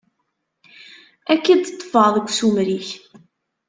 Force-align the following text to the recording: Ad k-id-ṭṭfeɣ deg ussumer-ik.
Ad 1.31 1.39
k-id-ṭṭfeɣ 1.43 2.05
deg 2.15 2.25
ussumer-ik. 2.29 2.87